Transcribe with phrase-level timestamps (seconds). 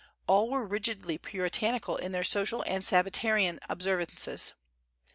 [0.25, 4.55] All were rigidly Puritanical in their social and Sabbatarian observances.